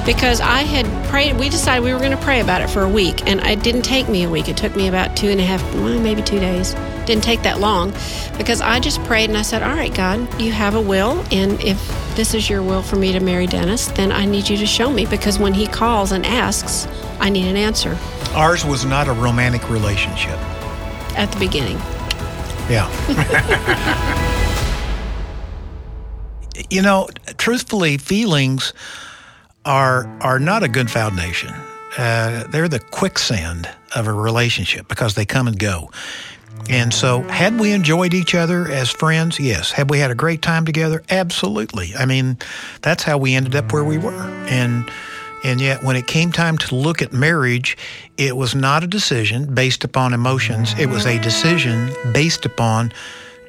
Because 0.10 0.42
I 0.42 0.64
had 0.64 0.88
prayed, 1.08 1.38
we 1.38 1.50
decided 1.50 1.84
we 1.84 1.94
were 1.94 2.00
going 2.00 2.10
to 2.10 2.18
pray 2.18 2.40
about 2.40 2.64
it 2.64 2.70
for 2.72 2.82
a 2.82 2.90
week, 2.90 3.28
and 3.28 3.40
it 3.42 3.62
didn't 3.62 3.84
take 3.84 4.10
me 4.10 4.24
a 4.24 4.30
week. 4.30 4.50
It 4.50 4.58
took 4.58 4.76
me 4.76 4.88
about 4.88 5.16
two 5.16 5.28
and 5.28 5.40
a 5.40 5.44
half, 5.44 5.62
well, 5.76 6.00
maybe 6.00 6.24
two 6.24 6.40
days. 6.40 6.74
Didn't 7.06 7.24
take 7.24 7.44
that 7.44 7.60
long 7.60 7.94
because 8.36 8.60
I 8.60 8.80
just 8.80 9.04
prayed 9.04 9.30
and 9.30 9.38
I 9.38 9.44
said, 9.44 9.62
All 9.62 9.76
right, 9.76 9.94
God, 9.94 10.42
you 10.42 10.52
have 10.52 10.74
a 10.74 10.82
will, 10.82 11.24
and 11.32 11.64
if 11.64 11.78
this 12.16 12.34
is 12.34 12.50
your 12.50 12.64
will 12.64 12.82
for 12.82 12.96
me 12.96 13.12
to 13.12 13.20
marry 13.20 13.46
Dennis, 13.46 13.86
then 13.90 14.12
I 14.12 14.26
need 14.26 14.50
you 14.50 14.58
to 14.58 14.66
show 14.66 14.92
me 14.92 15.06
because 15.06 15.38
when 15.38 15.54
he 15.54 15.68
calls 15.68 16.12
and 16.12 16.26
asks, 16.26 16.88
I 17.20 17.30
need 17.30 17.48
an 17.48 17.56
answer 17.56 17.96
Ours 18.34 18.66
was 18.66 18.86
not 18.86 19.08
a 19.08 19.14
romantic 19.14 19.70
relationship. 19.70 20.40
at 21.20 21.32
the 21.32 21.38
beginning. 21.38 21.78
Yeah. 22.68 22.90
you 26.72 26.82
know, 26.82 27.10
truthfully, 27.38 27.98
feelings 28.00 28.74
are 29.70 30.08
are 30.20 30.40
not 30.40 30.64
a 30.64 30.68
good 30.68 30.90
foundation. 30.90 31.54
Uh, 31.98 32.44
they're 32.50 32.68
the 32.68 32.80
quicksand 32.80 33.70
of 33.96 34.08
a 34.08 34.14
relationship 34.14 34.88
because 34.88 35.14
they 35.14 35.26
come 35.26 35.48
and 35.48 35.58
go. 35.58 35.90
And 36.70 36.94
so, 36.94 37.22
had 37.24 37.60
we 37.60 37.72
enjoyed 37.72 38.14
each 38.14 38.36
other 38.36 38.68
as 38.68 38.90
friends? 38.90 39.40
Yes. 39.40 39.72
Had 39.72 39.90
we 39.90 40.00
had 40.00 40.12
a 40.12 40.16
great 40.16 40.42
time 40.42 40.66
together? 40.66 41.04
Absolutely. 41.10 41.96
I 41.98 42.06
mean, 42.06 42.38
that's 42.82 43.04
how 43.04 43.18
we 43.18 43.34
ended 43.34 43.56
up 43.56 43.72
where 43.72 43.84
we 43.84 43.98
were. 43.98 44.24
And 44.50 44.90
and 45.44 45.62
yet, 45.62 45.84
when 45.84 45.96
it 45.96 46.06
came 46.08 46.32
time 46.32 46.58
to 46.58 46.76
look 46.76 47.02
at 47.02 47.14
marriage, 47.14 47.78
it 48.18 48.36
was 48.36 48.56
not 48.56 48.84
a 48.84 48.88
decision 48.88 49.54
based 49.54 49.84
upon 49.84 50.14
emotions. 50.14 50.74
It 50.78 50.88
was 50.88 51.06
a 51.06 51.18
decision 51.20 51.92
based 52.12 52.46
upon 52.46 52.92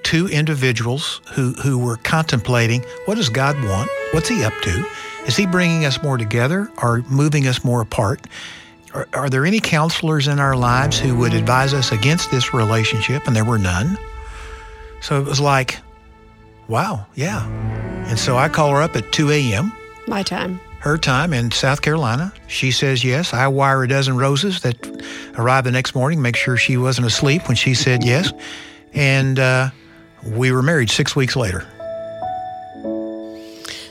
two 0.02 0.28
individuals 0.28 1.20
who, 1.32 1.52
who 1.54 1.78
were 1.78 1.96
contemplating 1.96 2.84
what 3.06 3.16
does 3.16 3.28
God 3.28 3.56
want? 3.64 3.90
What's 4.12 4.28
He 4.28 4.44
up 4.44 4.54
to? 4.62 4.86
Is 5.30 5.36
He 5.36 5.46
bringing 5.46 5.84
us 5.84 6.02
more 6.02 6.18
together 6.18 6.68
or 6.82 7.04
moving 7.08 7.46
us 7.46 7.62
more 7.62 7.80
apart? 7.80 8.26
Are, 8.94 9.06
are 9.12 9.30
there 9.30 9.46
any 9.46 9.60
counselors 9.60 10.26
in 10.26 10.40
our 10.40 10.56
lives 10.56 10.98
who 10.98 11.16
would 11.18 11.34
advise 11.34 11.72
us 11.72 11.92
against 11.92 12.32
this 12.32 12.52
relationship? 12.52 13.28
And 13.28 13.36
there 13.36 13.44
were 13.44 13.56
none. 13.56 13.96
So 15.00 15.20
it 15.20 15.24
was 15.24 15.38
like, 15.38 15.78
wow, 16.66 17.06
yeah. 17.14 17.46
And 18.08 18.18
so 18.18 18.38
I 18.38 18.48
call 18.48 18.72
her 18.72 18.82
up 18.82 18.96
at 18.96 19.12
2 19.12 19.30
a.m 19.30 19.72
My 20.08 20.24
time. 20.24 20.58
her 20.80 20.98
time 20.98 21.32
in 21.32 21.52
South 21.52 21.80
Carolina. 21.80 22.32
She 22.48 22.72
says 22.72 23.04
yes. 23.04 23.32
I 23.32 23.46
wire 23.46 23.84
a 23.84 23.88
dozen 23.88 24.16
roses 24.16 24.62
that 24.62 24.84
arrive 25.38 25.62
the 25.62 25.70
next 25.70 25.94
morning, 25.94 26.20
make 26.20 26.34
sure 26.34 26.56
she 26.56 26.76
wasn't 26.76 27.06
asleep 27.06 27.46
when 27.46 27.56
she 27.56 27.72
said 27.74 28.02
yes. 28.02 28.32
And 28.94 29.38
uh, 29.38 29.70
we 30.26 30.50
were 30.50 30.62
married 30.62 30.90
six 30.90 31.14
weeks 31.14 31.36
later. 31.36 31.68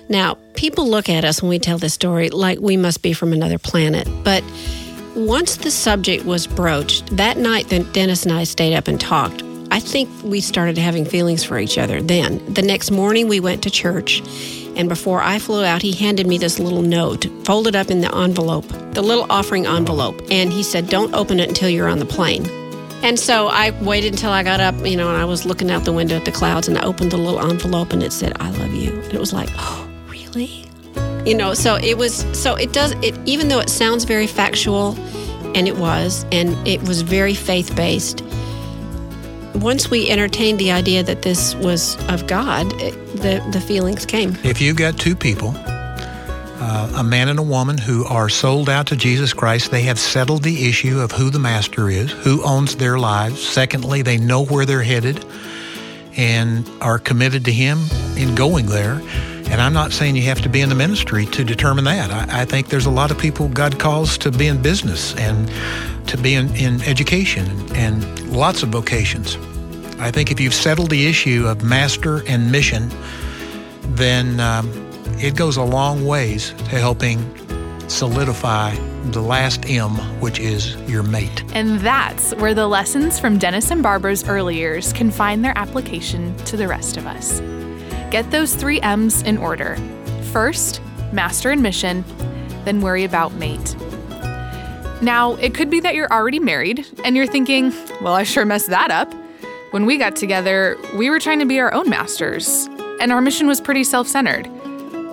Now, 0.10 0.38
people 0.56 0.88
look 0.88 1.08
at 1.08 1.24
us 1.24 1.42
when 1.42 1.50
we 1.50 1.60
tell 1.60 1.78
this 1.78 1.94
story 1.94 2.30
like 2.30 2.60
we 2.60 2.78
must 2.78 3.04
be 3.04 3.14
from 3.14 3.32
another 3.32 3.60
planet. 3.60 4.08
But 4.24 4.44
once 5.16 5.58
the 5.58 5.70
subject 5.70 6.26
was 6.26 6.48
broached, 6.48 7.16
that 7.16 7.38
night 7.38 7.70
that 7.70 7.94
Dennis 7.94 8.24
and 8.24 8.34
I 8.34 8.44
stayed 8.44 8.76
up 8.76 8.88
and 8.88 9.00
talked, 9.00 9.44
I 9.72 9.80
think 9.80 10.10
we 10.24 10.42
started 10.42 10.80
having 10.80 11.06
feelings 11.06 11.44
for 11.44 11.60
each 11.60 11.78
other 11.78 12.02
then. 12.02 12.54
The 12.54 12.64
next 12.64 12.90
morning, 12.90 13.28
we 13.28 13.40
went 13.40 13.62
to 13.64 13.70
church, 13.70 14.22
and 14.76 14.90
before 14.90 15.22
I 15.22 15.38
flew 15.38 15.64
out, 15.64 15.84
he 15.84 15.92
handed 15.92 16.26
me 16.26 16.40
this 16.40 16.58
little 16.58 16.82
note, 16.82 17.28
folded 17.44 17.76
up 17.76 17.92
in 17.92 18.02
the 18.02 18.16
envelope, 18.16 18.68
the 18.94 19.04
little 19.04 19.28
offering 19.30 19.68
envelope, 19.68 20.20
and 20.32 20.52
he 20.52 20.64
said, 20.64 20.90
Don't 20.90 21.14
open 21.14 21.40
it 21.40 21.50
until 21.50 21.70
you're 21.70 21.88
on 21.88 22.00
the 22.00 22.06
plane. 22.06 22.50
And 23.04 23.20
so 23.20 23.48
I 23.48 23.72
waited 23.82 24.14
until 24.14 24.32
I 24.32 24.44
got 24.44 24.60
up, 24.60 24.76
you 24.86 24.98
know, 24.98 25.08
and 25.08 25.18
I 25.18 25.26
was 25.26 25.46
looking 25.46 25.70
out 25.70 25.86
the 25.86 25.94
window 25.94 26.18
at 26.18 26.26
the 26.26 26.32
clouds 26.32 26.68
and 26.68 26.78
I 26.78 26.82
opened 26.84 27.12
the 27.12 27.18
little 27.18 27.40
envelope 27.40 27.94
and 27.94 28.04
it 28.04 28.12
said, 28.12 28.34
I 28.42 28.50
love 28.50 28.74
you. 28.74 28.92
And 28.92 29.14
it 29.14 29.20
was 29.20 29.32
like, 29.32 29.50
oh, 29.56 29.89
really? 30.36 30.66
You 31.26 31.36
know, 31.36 31.54
so 31.54 31.76
it 31.76 31.98
was, 31.98 32.26
so 32.38 32.56
it 32.56 32.74
does, 32.74 32.92
it, 33.04 33.18
even 33.26 33.50
though 33.50 33.60
it 33.60 33.70
sounds 33.70 34.06
very 34.06 34.28
factual, 34.28 34.96
and 35.56 35.68
it 35.68 35.78
was, 35.78 36.26
and 36.32 36.56
it 36.68 36.82
was 36.84 37.02
very 37.02 37.34
faith 37.34 37.76
based. 37.76 38.24
Once 39.56 39.90
we 39.90 40.10
entertained 40.10 40.60
the 40.60 40.72
idea 40.72 41.04
that 41.04 41.24
this 41.24 41.56
was 41.56 41.98
of 42.08 42.28
God, 42.28 42.72
it, 42.82 42.94
the, 43.18 43.46
the 43.52 43.60
feelings 43.60 44.06
came. 44.06 44.38
If 44.44 44.62
you've 44.62 44.78
got 44.78 44.98
two 44.98 45.16
people, 45.16 45.54
uh, 46.62 46.92
a 46.98 47.04
man 47.04 47.30
and 47.30 47.40
a 47.40 47.44
woman 47.44 47.78
who 47.78 48.06
are 48.06 48.30
sold 48.30 48.70
out 48.70 48.88
to 48.88 48.96
Jesus 48.96 49.34
Christ. 49.34 49.72
They 49.72 49.84
have 49.84 49.98
settled 49.98 50.44
the 50.44 50.68
issue 50.68 51.00
of 51.00 51.12
who 51.12 51.30
the 51.30 51.40
master 51.40 51.90
is, 51.90 52.12
who 52.12 52.44
owns 52.44 52.76
their 52.76 53.00
lives. 53.00 53.42
Secondly, 53.42 54.02
they 54.02 54.18
know 54.18 54.46
where 54.46 54.66
they're 54.66 54.84
headed 54.84 55.26
and 56.18 56.70
are 56.82 57.00
committed 57.00 57.46
to 57.46 57.52
Him 57.52 57.80
in 58.18 58.36
going 58.36 58.66
there. 58.66 59.02
And 59.50 59.62
I'm 59.62 59.74
not 59.74 59.92
saying 59.92 60.16
you 60.16 60.22
have 60.24 60.42
to 60.42 60.50
be 60.50 60.62
in 60.62 60.70
the 60.70 60.76
ministry 60.76 61.26
to 61.28 61.44
determine 61.44 61.86
that. 61.86 62.12
I, 62.12 62.42
I 62.42 62.46
think 62.46 62.70
there's 62.70 62.86
a 62.86 62.92
lot 62.92 63.12
of 63.12 63.18
people 63.18 63.48
God 63.50 63.80
calls 63.80 64.18
to 64.20 64.32
be 64.32 64.48
in 64.48 64.62
business 64.62 65.16
and 65.16 65.50
to 66.08 66.18
be 66.18 66.36
in, 66.36 66.56
in 66.56 66.82
education 66.84 67.48
and 67.76 68.32
lots 68.32 68.64
of 68.64 68.70
vocations. 68.70 69.38
I 70.00 70.12
think 70.12 70.32
if 70.32 70.40
you've 70.40 70.54
settled 70.54 70.92
the 70.92 71.08
issue 71.08 71.46
of 71.48 71.64
master 71.64 72.24
and 72.28 72.52
mission, 72.52 72.90
then 73.96 74.40
um, 74.40 74.70
it 75.18 75.36
goes 75.36 75.58
a 75.58 75.64
long 75.64 76.06
ways 76.06 76.52
to 76.52 76.80
helping 76.80 77.20
solidify 77.90 78.76
the 79.12 79.22
last 79.22 79.70
M, 79.70 79.92
which 80.22 80.40
is 80.40 80.76
your 80.88 81.04
mate. 81.04 81.44
And 81.54 81.80
that's 81.80 82.34
where 82.36 82.54
the 82.54 82.68
lessons 82.68 83.20
from 83.20 83.38
Dennis 83.38 83.72
and 83.72 83.82
Barbara's 83.82 84.28
early 84.28 84.56
years 84.56 84.94
can 84.94 85.10
find 85.10 85.44
their 85.44 85.58
application 85.58 86.36
to 86.46 86.56
the 86.56 86.68
rest 86.68 86.98
of 86.98 87.08
us. 87.08 87.42
Get 88.12 88.32
those 88.32 88.56
three 88.56 88.82
M's 88.82 89.22
in 89.22 89.38
order. 89.38 89.76
First, 90.32 90.82
master 91.12 91.52
and 91.52 91.62
mission, 91.62 92.04
then 92.66 92.82
worry 92.82 93.04
about 93.04 93.34
mate. 93.34 93.76
Now, 95.02 95.36
it 95.36 95.54
could 95.54 95.70
be 95.70 95.80
that 95.82 95.96
you're 95.96 96.12
already 96.12 96.40
married 96.40 96.86
and 97.06 97.16
you're 97.16 97.28
thinking, 97.28 97.72
well, 98.02 98.14
I 98.14 98.24
sure 98.24 98.46
messed 98.46 98.70
that 98.70 98.92
up. 98.92 99.14
When 99.72 99.86
we 99.86 99.98
got 99.98 100.16
together, 100.16 100.78
we 100.98 101.10
were 101.10 101.20
trying 101.20 101.40
to 101.40 101.46
be 101.46 101.60
our 101.60 101.72
own 101.74 101.90
masters, 101.90 102.68
and 103.00 103.12
our 103.12 103.22
mission 103.22 103.46
was 103.46 103.62
pretty 103.62 103.84
self 103.84 104.08
centered. 104.08 104.50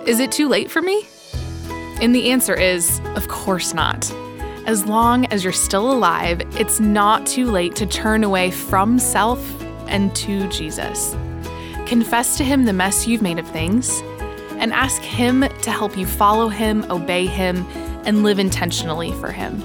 Is 0.09 0.19
it 0.19 0.33
too 0.33 0.49
late 0.49 0.71
for 0.71 0.81
me? 0.81 1.07
And 2.01 2.15
the 2.15 2.31
answer 2.31 2.55
is, 2.55 3.01
of 3.15 3.29
course 3.29 3.75
not. 3.75 4.11
As 4.67 4.87
long 4.87 5.27
as 5.27 5.45
you're 5.45 5.53
still 5.53 5.93
alive, 5.93 6.41
it's 6.59 6.81
not 6.81 7.27
too 7.27 7.51
late 7.51 7.77
to 7.77 7.87
turn 7.87 8.25
away 8.25 8.51
from 8.51 8.99
self 8.99 9.39
and 9.89 10.15
to 10.17 10.49
Jesus. 10.49 11.15
Confess 11.87 12.37
to 12.37 12.45
Him 12.45 12.65
the 12.65 12.73
mess 12.73 13.07
you've 13.07 13.23
made 13.23 13.39
of 13.39 13.49
things, 13.49 14.03
and 14.59 14.73
ask 14.73 15.01
Him 15.03 15.43
to 15.43 15.71
help 15.71 15.97
you 15.97 16.05
follow 16.05 16.49
Him, 16.49 16.85
obey 16.91 17.27
Him, 17.27 17.65
and 18.05 18.25
live 18.25 18.41
intentionally 18.41 19.13
for 19.13 19.31
Him. 19.31 19.63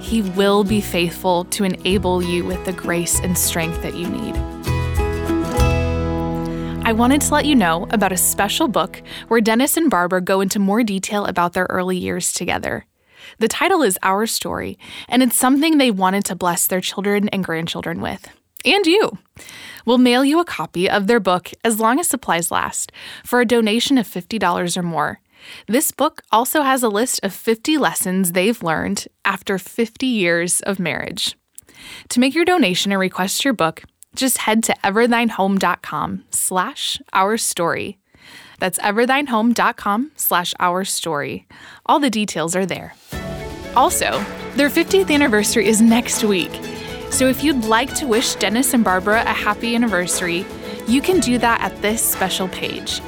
He 0.00 0.22
will 0.22 0.64
be 0.64 0.80
faithful 0.80 1.44
to 1.44 1.64
enable 1.64 2.22
you 2.22 2.44
with 2.46 2.64
the 2.64 2.72
grace 2.72 3.20
and 3.20 3.36
strength 3.36 3.82
that 3.82 3.94
you 3.94 4.08
need. 4.08 4.36
I 6.86 6.92
wanted 6.92 7.20
to 7.20 7.34
let 7.34 7.44
you 7.44 7.54
know 7.54 7.86
about 7.90 8.10
a 8.10 8.16
special 8.16 8.66
book 8.66 9.02
where 9.28 9.42
Dennis 9.42 9.76
and 9.76 9.90
Barbara 9.90 10.22
go 10.22 10.40
into 10.40 10.58
more 10.58 10.82
detail 10.82 11.26
about 11.26 11.52
their 11.52 11.66
early 11.68 11.96
years 11.96 12.32
together. 12.32 12.86
The 13.38 13.48
title 13.48 13.82
is 13.82 13.98
Our 14.02 14.26
Story, 14.26 14.78
and 15.08 15.22
it's 15.22 15.38
something 15.38 15.76
they 15.76 15.90
wanted 15.90 16.24
to 16.24 16.34
bless 16.34 16.66
their 16.66 16.80
children 16.80 17.28
and 17.28 17.44
grandchildren 17.44 18.00
with. 18.00 18.26
And 18.64 18.86
you. 18.86 19.18
We'll 19.84 19.98
mail 19.98 20.24
you 20.24 20.40
a 20.40 20.44
copy 20.44 20.88
of 20.88 21.06
their 21.06 21.20
book 21.20 21.50
as 21.64 21.80
long 21.80 21.98
as 21.98 22.08
supplies 22.08 22.50
last 22.50 22.92
for 23.24 23.40
a 23.40 23.46
donation 23.46 23.98
of 23.98 24.06
$50 24.06 24.76
or 24.76 24.82
more. 24.82 25.20
This 25.66 25.90
book 25.90 26.22
also 26.30 26.62
has 26.62 26.82
a 26.82 26.88
list 26.88 27.20
of 27.22 27.32
50 27.32 27.78
lessons 27.78 28.32
they've 28.32 28.62
learned 28.62 29.08
after 29.24 29.58
50 29.58 30.06
years 30.06 30.60
of 30.60 30.78
marriage. 30.78 31.36
To 32.10 32.20
make 32.20 32.34
your 32.34 32.44
donation 32.44 32.92
and 32.92 33.00
request 33.00 33.44
your 33.44 33.54
book, 33.54 33.82
just 34.14 34.38
head 34.38 34.62
to 34.64 34.74
everthinehome.com 34.84 36.24
slash 36.30 37.00
our 37.12 37.36
story. 37.36 37.98
That's 38.58 38.78
everthinehome.com 38.80 40.12
slash 40.16 40.54
our 40.58 40.84
story. 40.84 41.46
All 41.86 42.00
the 42.00 42.10
details 42.10 42.54
are 42.54 42.66
there. 42.66 42.94
Also, 43.74 44.22
their 44.56 44.68
50th 44.68 45.10
anniversary 45.10 45.66
is 45.66 45.80
next 45.80 46.24
week. 46.24 46.69
So 47.10 47.26
if 47.26 47.44
you'd 47.44 47.64
like 47.64 47.94
to 47.96 48.06
wish 48.06 48.34
Dennis 48.36 48.72
and 48.72 48.84
Barbara 48.84 49.22
a 49.22 49.32
happy 49.32 49.74
anniversary, 49.74 50.46
you 50.86 51.02
can 51.02 51.20
do 51.20 51.38
that 51.38 51.60
at 51.60 51.82
this 51.82 52.02
special 52.02 52.48
page. 52.48 53.00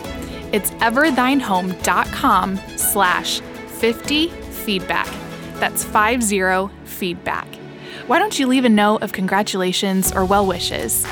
It's 0.53 0.71
everthinehome.com 0.73 2.61
slash 2.77 3.41
50 3.41 4.29
feedback. 4.29 5.09
That's 5.55 5.85
50 5.85 6.69
feedback 6.85 7.47
why 8.07 8.19
don't 8.19 8.37
you 8.37 8.49
leave 8.49 8.65
a 8.65 8.69
note 8.69 9.03
of 9.03 9.13
congratulations 9.13 10.13
or 10.13 10.25
well 10.25 10.47
wishes? 10.47 11.07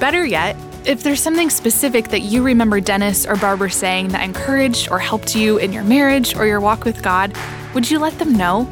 Better 0.00 0.24
yet, 0.24 0.56
if 0.86 1.02
there's 1.02 1.20
something 1.20 1.50
specific 1.50 2.08
that 2.08 2.20
you 2.20 2.42
remember 2.42 2.80
Dennis 2.80 3.26
or 3.26 3.36
Barbara 3.36 3.70
saying 3.70 4.08
that 4.08 4.24
encouraged 4.24 4.90
or 4.90 4.98
helped 4.98 5.36
you 5.36 5.58
in 5.58 5.72
your 5.72 5.84
marriage 5.84 6.34
or 6.34 6.46
your 6.46 6.60
walk 6.60 6.84
with 6.84 7.02
God, 7.02 7.36
would 7.74 7.90
you 7.90 7.98
let 7.98 8.18
them 8.18 8.34
know? 8.34 8.68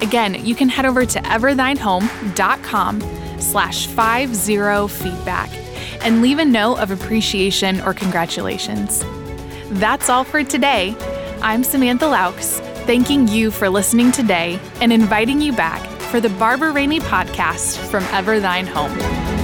Again, 0.00 0.44
you 0.44 0.54
can 0.54 0.68
head 0.68 0.86
over 0.86 1.04
to 1.04 1.18
everthinehome.com 1.20 3.00
slash 3.40 3.86
50 3.86 4.88
feedback 4.88 5.50
and 6.04 6.22
leave 6.22 6.38
a 6.38 6.44
note 6.44 6.76
of 6.76 6.90
appreciation 6.90 7.80
or 7.80 7.94
congratulations. 7.94 9.04
That's 9.70 10.08
all 10.08 10.24
for 10.24 10.44
today. 10.44 10.96
I'm 11.42 11.62
Samantha 11.62 12.06
Laux, 12.06 12.60
thanking 12.86 13.28
you 13.28 13.50
for 13.50 13.68
listening 13.68 14.12
today 14.12 14.58
and 14.80 14.92
inviting 14.92 15.40
you 15.40 15.52
back 15.52 15.86
for 16.10 16.20
the 16.20 16.30
Barbara 16.30 16.72
Rainey 16.72 17.00
podcast 17.00 17.76
from 17.76 18.04
Ever 18.12 18.40
Thine 18.40 18.66
Home. 18.66 19.37